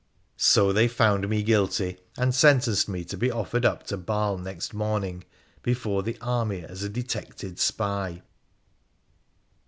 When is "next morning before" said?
4.39-6.01